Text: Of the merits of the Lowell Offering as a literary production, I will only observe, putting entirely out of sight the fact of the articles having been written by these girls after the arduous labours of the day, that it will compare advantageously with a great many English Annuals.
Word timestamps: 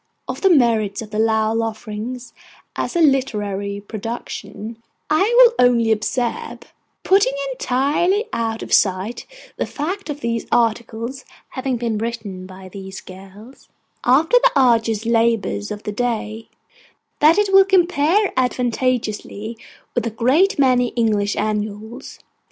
Of 0.27 0.41
the 0.41 0.49
merits 0.49 1.03
of 1.03 1.11
the 1.11 1.19
Lowell 1.19 1.61
Offering 1.61 2.19
as 2.75 2.95
a 2.95 3.01
literary 3.01 3.81
production, 3.81 4.81
I 5.11 5.21
will 5.37 5.53
only 5.67 5.91
observe, 5.91 6.61
putting 7.03 7.33
entirely 7.51 8.25
out 8.33 8.63
of 8.63 8.73
sight 8.73 9.27
the 9.57 9.67
fact 9.67 10.09
of 10.09 10.21
the 10.21 10.43
articles 10.51 11.23
having 11.49 11.77
been 11.77 11.99
written 11.99 12.47
by 12.47 12.67
these 12.67 12.99
girls 12.99 13.69
after 14.03 14.39
the 14.41 14.51
arduous 14.55 15.05
labours 15.05 15.69
of 15.69 15.83
the 15.83 15.91
day, 15.91 16.49
that 17.19 17.37
it 17.37 17.53
will 17.53 17.65
compare 17.65 18.33
advantageously 18.35 19.55
with 19.93 20.07
a 20.07 20.09
great 20.09 20.57
many 20.57 20.87
English 20.95 21.35
Annuals. 21.35 22.17